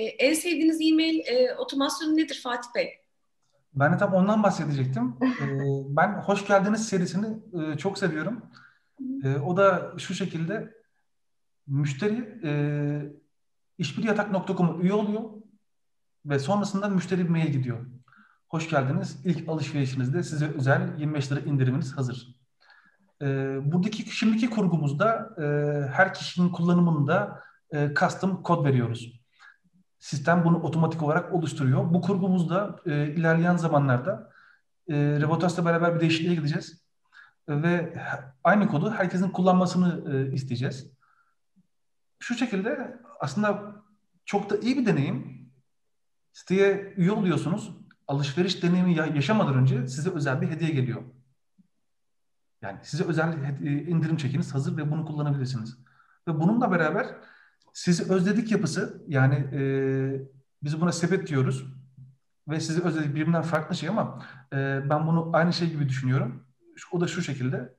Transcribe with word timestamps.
en 0.00 0.34
sevdiğiniz 0.34 0.80
e-mail 0.80 1.18
e, 1.18 1.54
otomasyonu 1.54 2.16
nedir 2.16 2.40
Fatih 2.42 2.68
Bey? 2.74 2.88
Ben 3.74 3.92
de 3.92 3.96
tam 3.98 4.14
ondan 4.14 4.42
bahsedecektim. 4.42 5.16
ee, 5.22 5.26
ben 5.88 6.12
Hoş 6.12 6.46
Geldiniz 6.46 6.88
serisini 6.88 7.26
e, 7.52 7.78
çok 7.78 7.98
seviyorum. 7.98 8.42
E, 9.24 9.36
o 9.36 9.56
da 9.56 9.92
şu 9.98 10.14
şekilde 10.14 10.74
müşteri 11.66 12.40
e, 12.44 12.52
işbiryatak.com'a 13.78 14.82
üye 14.82 14.92
oluyor 14.92 15.30
ve 16.26 16.38
sonrasında 16.38 16.88
müşteri 16.88 17.24
bir 17.24 17.28
mail 17.28 17.52
gidiyor. 17.52 17.86
Hoş 18.48 18.70
geldiniz. 18.70 19.20
İlk 19.24 19.48
alışverişinizde 19.48 20.22
size 20.22 20.46
özel 20.46 20.98
25 20.98 21.32
lira 21.32 21.40
indiriminiz 21.40 21.96
hazır. 21.96 22.36
E, 23.22 23.26
buradaki 23.72 24.16
şimdiki 24.16 24.50
kurgumuzda 24.50 25.34
e, 25.38 25.44
her 25.88 26.14
kişinin 26.14 26.48
kullanımında 26.48 27.42
e, 27.74 27.90
custom 27.94 28.42
kod 28.42 28.64
veriyoruz. 28.64 29.25
Sistem 30.06 30.44
bunu 30.44 30.62
otomatik 30.62 31.02
olarak 31.02 31.32
oluşturuyor. 31.34 31.94
Bu 31.94 32.00
kurgumuzda 32.00 32.80
e, 32.86 33.06
ilerleyen 33.06 33.56
zamanlarda 33.56 34.32
e, 34.88 34.94
Revotas'la 34.96 35.64
beraber 35.64 35.94
bir 35.94 36.00
değişikliğe 36.00 36.34
gideceğiz. 36.34 36.84
E, 37.48 37.62
ve 37.62 38.02
aynı 38.44 38.68
kodu 38.68 38.90
herkesin 38.90 39.30
kullanmasını 39.30 40.14
e, 40.14 40.32
isteyeceğiz. 40.32 40.90
Şu 42.18 42.34
şekilde 42.34 43.00
aslında 43.20 43.74
çok 44.24 44.50
da 44.50 44.56
iyi 44.56 44.78
bir 44.78 44.86
deneyim. 44.86 45.50
Siteye 46.32 46.94
üye 46.96 47.12
oluyorsunuz. 47.12 47.76
Alışveriş 48.08 48.62
deneyimi 48.62 48.94
yaşamadan 48.94 49.54
önce 49.54 49.86
size 49.86 50.10
özel 50.10 50.40
bir 50.40 50.50
hediye 50.50 50.70
geliyor. 50.70 51.02
Yani 52.62 52.78
size 52.82 53.04
özel 53.04 53.58
indirim 53.88 54.16
çekiniz 54.16 54.54
hazır 54.54 54.76
ve 54.76 54.90
bunu 54.90 55.06
kullanabilirsiniz. 55.06 55.78
Ve 56.28 56.40
bununla 56.40 56.70
beraber 56.70 57.16
sizi 57.76 58.12
özledik 58.12 58.52
yapısı 58.52 59.04
yani 59.08 59.34
e, 59.34 59.60
biz 60.62 60.80
buna 60.80 60.92
sepet 60.92 61.26
diyoruz 61.28 61.66
ve 62.48 62.60
sizi 62.60 62.82
özledik 62.82 63.14
birbirinden 63.14 63.42
farklı 63.42 63.76
şey 63.76 63.88
ama 63.88 64.22
e, 64.52 64.56
ben 64.90 65.06
bunu 65.06 65.30
aynı 65.32 65.52
şey 65.52 65.70
gibi 65.70 65.88
düşünüyorum. 65.88 66.46
O 66.92 67.00
da 67.00 67.06
şu 67.06 67.22
şekilde. 67.22 67.76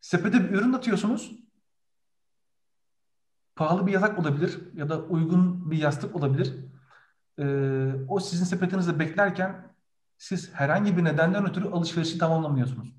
Sepete 0.00 0.44
bir 0.44 0.50
ürün 0.50 0.72
atıyorsunuz. 0.72 1.32
Pahalı 3.56 3.86
bir 3.86 3.92
yatak 3.92 4.18
olabilir 4.18 4.58
ya 4.74 4.88
da 4.88 5.02
uygun 5.02 5.70
bir 5.70 5.78
yastık 5.78 6.16
olabilir. 6.16 6.54
E, 7.38 7.44
o 8.08 8.20
sizin 8.20 8.44
sepetinizde 8.44 8.98
beklerken 8.98 9.74
siz 10.18 10.54
herhangi 10.54 10.96
bir 10.96 11.04
nedenden 11.04 11.48
ötürü 11.48 11.68
alışverişi 11.68 12.18
tamamlamıyorsunuz. 12.18 12.94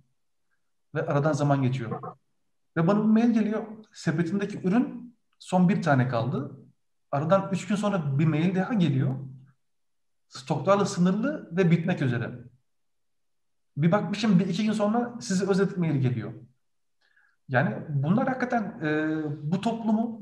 Ve 0.95 1.07
aradan 1.07 1.33
zaman 1.33 1.61
geçiyor. 1.61 2.01
Ve 2.77 2.87
bana 2.87 2.99
bir 2.99 3.09
mail 3.09 3.33
geliyor. 3.33 3.63
Sepetindeki 3.93 4.67
ürün 4.67 5.10
Son 5.41 5.69
bir 5.69 5.81
tane 5.81 6.07
kaldı. 6.07 6.51
Aradan 7.11 7.49
üç 7.51 7.67
gün 7.67 7.75
sonra 7.75 8.19
bir 8.19 8.25
mail 8.25 8.55
daha 8.55 8.73
geliyor. 8.73 9.15
Stoklarla 10.27 10.85
sınırlı 10.85 11.57
ve 11.57 11.71
bitmek 11.71 12.01
üzere. 12.01 12.31
Bir 13.77 13.91
bakmışım 13.91 14.39
bir 14.39 14.47
iki 14.47 14.63
gün 14.63 14.71
sonra 14.71 15.13
size 15.21 15.47
özet 15.49 15.77
mail 15.77 15.95
geliyor. 15.95 16.33
Yani 17.49 17.75
bunlar 17.89 18.27
hakikaten 18.27 18.63
e, 18.83 19.17
bu 19.51 19.61
toplumu 19.61 20.21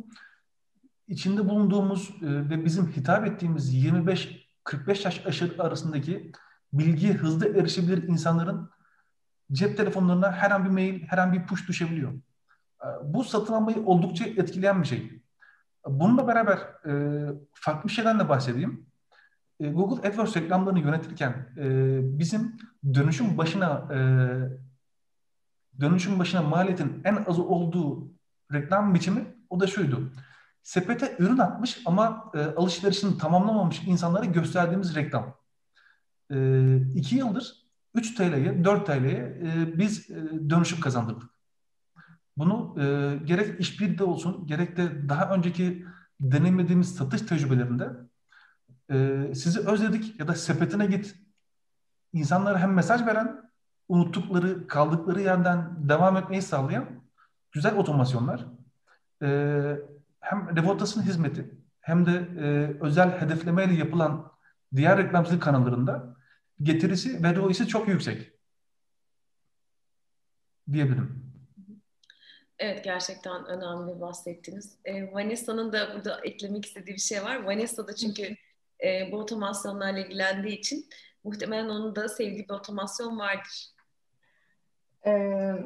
içinde 1.07 1.49
bulunduğumuz 1.49 2.09
e, 2.09 2.49
ve 2.49 2.65
bizim 2.65 2.87
hitap 2.87 3.27
ettiğimiz 3.27 3.75
25-45 3.75 4.37
yaş 4.87 5.25
aşırı 5.25 5.63
arasındaki 5.63 6.31
bilgiye 6.73 7.13
hızlı 7.13 7.57
erişebilir 7.57 8.03
insanların 8.03 8.69
cep 9.51 9.77
telefonlarına 9.77 10.31
her 10.31 10.51
an 10.51 10.65
bir 10.65 10.69
mail, 10.69 11.03
her 11.03 11.17
an 11.17 11.33
bir 11.33 11.45
push 11.45 11.67
düşebiliyor. 11.67 12.13
Ee, 12.83 12.87
bu 13.03 13.23
satın 13.23 13.53
almayı 13.53 13.85
oldukça 13.85 14.25
etkileyen 14.25 14.81
bir 14.81 14.87
şey. 14.87 15.21
Bununla 15.87 16.27
beraber 16.27 16.57
e, 16.57 16.93
farklı 17.53 17.87
bir 17.87 17.93
şeyden 17.93 18.19
de 18.19 18.29
bahsedeyim. 18.29 18.85
E, 19.59 19.69
Google 19.69 20.07
AdWords 20.07 20.37
reklamlarını 20.37 20.79
yönetirken 20.79 21.29
e, 21.57 21.99
bizim 22.19 22.57
dönüşüm 22.93 23.37
başına 23.37 23.87
e, 23.93 23.99
dönüşüm 25.79 26.19
başına 26.19 26.41
maliyetin 26.41 27.01
en 27.03 27.25
az 27.27 27.39
olduğu 27.39 28.11
reklam 28.53 28.93
biçimi 28.93 29.35
o 29.49 29.59
da 29.59 29.67
şuydu. 29.67 30.11
Sepete 30.63 31.15
ürün 31.19 31.37
atmış 31.37 31.81
ama 31.85 32.31
e, 32.35 32.39
alışverişini 32.39 33.17
tamamlamamış 33.17 33.83
insanlara 33.87 34.25
gösterdiğimiz 34.25 34.95
reklam. 34.95 35.35
E, 36.31 36.37
iki 36.95 37.15
yıldır 37.15 37.69
3 37.93 38.15
TL'ye, 38.15 38.63
4 38.63 38.85
TL'ye 38.85 39.41
e, 39.43 39.77
biz 39.77 40.09
e, 40.09 40.15
dönüşüm 40.49 40.79
kazandırdık. 40.79 41.38
Bunu 42.39 42.75
e, 42.79 43.15
gerek 43.25 43.59
işbirliği 43.59 44.03
olsun 44.03 44.47
gerek 44.47 44.77
de 44.77 45.09
daha 45.09 45.33
önceki 45.33 45.85
deneyimlediğimiz 46.19 46.95
satış 46.95 47.21
tecrübelerinde 47.21 47.89
e, 48.91 49.27
sizi 49.35 49.59
özledik 49.69 50.19
ya 50.19 50.27
da 50.27 50.35
sepetine 50.35 50.85
git 50.85 51.15
insanlara 52.13 52.59
hem 52.59 52.73
mesaj 52.73 53.05
veren 53.05 53.51
unuttukları 53.87 54.67
kaldıkları 54.67 55.21
yerden 55.21 55.89
devam 55.89 56.17
etmeyi 56.17 56.41
sağlayan 56.41 56.85
güzel 57.51 57.75
otomasyonlar. 57.75 58.45
E, 59.21 59.27
hem 60.19 60.55
Revotas'ın 60.55 61.01
hizmeti 61.01 61.51
hem 61.81 62.05
de 62.05 62.29
e, 62.39 62.77
özel 62.81 63.21
hedeflemeyle 63.21 63.73
yapılan 63.73 64.31
diğer 64.75 64.97
reklamcılık 64.97 65.43
kanallarında 65.43 66.15
getirisi 66.61 67.23
ve 67.23 67.35
ROI'si 67.35 67.67
çok 67.67 67.87
yüksek 67.87 68.33
diyebilirim. 70.71 71.18
Evet 72.59 72.83
gerçekten 72.83 73.45
önemli 73.45 74.01
bahsettiniz. 74.01 74.77
E, 74.85 75.13
Vanessa'nın 75.13 75.73
da 75.73 75.95
burada 75.95 76.21
eklemek 76.23 76.65
istediği 76.65 76.93
bir 76.93 77.01
şey 77.01 77.23
var. 77.23 77.43
Vanessa 77.43 77.87
da 77.87 77.95
çünkü 77.95 78.35
e, 78.83 79.11
bu 79.11 79.17
otomasyonlarla 79.17 79.99
ilgilendiği 79.99 80.57
için 80.57 80.89
muhtemelen 81.23 81.69
onun 81.69 81.95
da 81.95 82.09
sevdiği 82.09 82.49
bir 82.49 82.53
otomasyon 82.53 83.19
vardır. 83.19 83.69
Ee, 85.03 85.11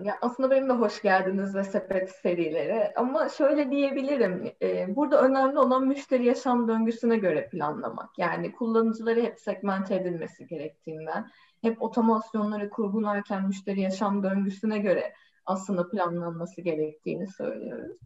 ya 0.04 0.18
aslında 0.22 0.52
benim 0.52 0.70
de 0.70 0.74
hoş 0.74 1.02
geldiniz 1.02 1.56
ve 1.56 1.64
sepet 1.64 2.10
serileri 2.10 2.94
ama 2.96 3.30
şöyle 3.30 3.72
diyebilirim 3.72 4.52
e, 4.62 4.96
burada 4.96 5.22
önemli 5.22 5.60
olan 5.60 5.88
müşteri 5.88 6.26
yaşam 6.26 6.68
döngüsüne 6.68 7.18
göre 7.18 7.50
planlamak 7.50 8.10
yani 8.18 8.52
kullanıcıları 8.52 9.22
hep 9.22 9.40
segmente 9.40 9.96
edilmesi 9.96 10.48
gerektiğinden 10.48 11.32
hep 11.62 11.82
otomasyonları 11.82 12.70
kurgularken 12.70 13.48
müşteri 13.48 13.82
yaşam 13.82 14.24
döngüsüne 14.24 14.78
göre 14.78 15.14
aslında 15.46 15.90
planlanması 15.90 16.62
gerektiğini 16.62 17.28
söylüyoruz. 17.28 17.98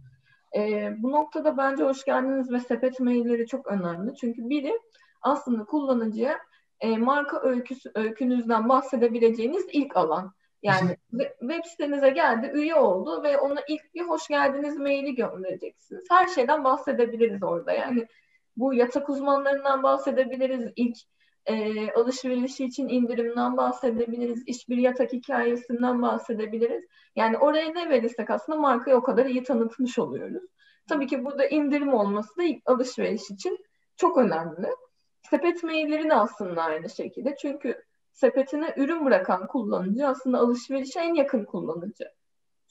E, 0.55 0.93
bu 0.97 1.11
noktada 1.11 1.57
bence 1.57 1.83
hoş 1.83 2.05
geldiniz 2.05 2.51
ve 2.51 2.59
sepet 2.59 2.99
mailleri 2.99 3.47
çok 3.47 3.67
önemli. 3.67 4.15
Çünkü 4.15 4.49
biri 4.49 4.79
aslında 5.21 5.65
kullanıcıya 5.65 6.39
e, 6.79 6.97
marka 6.97 7.41
öyküsü, 7.41 7.91
öykünüzden 7.95 8.69
bahsedebileceğiniz 8.69 9.65
ilk 9.71 9.97
alan. 9.97 10.33
Yani 10.63 10.97
web 11.39 11.65
sitenize 11.65 12.09
geldi, 12.09 12.51
üye 12.53 12.75
oldu 12.75 13.23
ve 13.23 13.37
ona 13.37 13.59
ilk 13.67 13.93
bir 13.95 14.01
hoş 14.01 14.27
geldiniz 14.27 14.77
maili 14.77 15.15
göndereceksiniz. 15.15 16.05
Her 16.09 16.27
şeyden 16.27 16.63
bahsedebiliriz 16.63 17.43
orada. 17.43 17.71
Yani 17.71 18.07
bu 18.57 18.73
yatak 18.73 19.09
uzmanlarından 19.09 19.83
bahsedebiliriz. 19.83 20.71
İlk 20.75 20.97
e, 21.47 21.91
alışverişi 21.91 22.65
için 22.65 22.89
indirimden 22.89 23.57
bahsedebiliriz, 23.57 24.43
işbir 24.47 24.77
yatak 24.77 25.13
hikayesinden 25.13 26.01
bahsedebiliriz. 26.01 26.83
Yani 27.15 27.37
oraya 27.37 27.69
ne 27.73 27.89
verirsek 27.89 28.29
aslında 28.29 28.59
markayı 28.59 28.97
o 28.97 29.03
kadar 29.03 29.25
iyi 29.25 29.43
tanıtmış 29.43 29.99
oluyoruz. 29.99 30.43
Tabii 30.89 31.07
ki 31.07 31.25
burada 31.25 31.45
indirim 31.45 31.93
olması 31.93 32.37
da 32.37 32.43
alışveriş 32.65 33.31
için 33.31 33.65
çok 33.97 34.17
önemli. 34.17 34.67
Sepet 35.29 35.63
mailleri 35.63 36.09
de 36.09 36.13
aslında 36.13 36.63
aynı 36.63 36.89
şekilde. 36.89 37.35
Çünkü 37.41 37.83
sepetine 38.11 38.73
ürün 38.77 39.05
bırakan 39.05 39.47
kullanıcı 39.47 40.07
aslında 40.07 40.37
alışverişe 40.37 40.99
en 40.99 41.13
yakın 41.13 41.45
kullanıcı. 41.45 42.05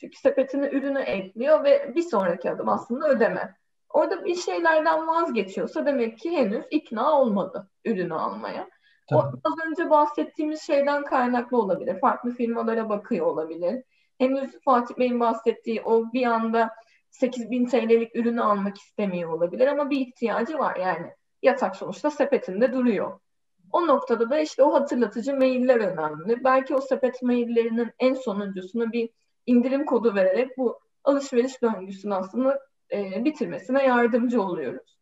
Çünkü 0.01 0.19
sepetine 0.19 0.71
ürünü 0.71 1.01
ekliyor 1.01 1.65
ve 1.65 1.93
bir 1.95 2.03
sonraki 2.03 2.51
adım 2.51 2.69
aslında 2.69 3.09
ödeme. 3.09 3.57
Orada 3.91 4.24
bir 4.24 4.34
şeylerden 4.34 5.06
vazgeçiyorsa 5.06 5.86
demek 5.86 6.18
ki 6.18 6.30
henüz 6.30 6.65
ikna 6.71 7.21
olmadı 7.21 7.71
ürünü 7.84 8.15
almaya. 8.15 8.68
Tabii. 9.09 9.18
O 9.18 9.22
az 9.44 9.54
önce 9.71 9.91
bahsettiğimiz 9.91 10.62
şeyden 10.62 11.04
kaynaklı 11.04 11.59
olabilir. 11.59 12.00
Farklı 12.00 12.30
firmalara 12.30 12.88
bakıyor 12.88 13.27
olabilir. 13.27 13.83
Henüz 14.18 14.60
Fatih 14.65 14.98
Bey'in 14.98 15.21
bahsettiği 15.21 15.83
o 15.83 16.12
bir 16.12 16.27
anda 16.27 16.71
8000 17.10 17.66
TL'lik 17.66 18.16
ürünü 18.16 18.42
almak 18.42 18.78
istemiyor 18.78 19.33
olabilir 19.33 19.66
ama 19.66 19.91
bir 19.91 20.00
ihtiyacı 20.00 20.59
var 20.59 20.77
yani. 20.77 21.10
Yatak 21.42 21.77
sonuçta 21.77 22.10
sepetinde 22.10 22.72
duruyor. 22.72 23.21
O 23.72 23.86
noktada 23.86 24.30
da 24.30 24.38
işte 24.38 24.62
o 24.62 24.74
hatırlatıcı 24.74 25.34
mailler 25.34 25.77
önemli. 25.77 26.44
Belki 26.44 26.74
o 26.74 26.80
sepet 26.80 27.22
maillerinin 27.22 27.91
en 27.98 28.15
sonuncusunu 28.15 28.92
bir 28.92 29.10
indirim 29.47 29.86
kodu 29.86 30.15
vererek 30.15 30.59
bu 30.59 30.80
alışveriş 31.04 31.62
döngüsünü 31.62 32.15
aslında 32.15 32.60
e, 32.92 33.24
bitirmesine 33.24 33.83
yardımcı 33.84 34.42
oluyoruz. 34.42 34.96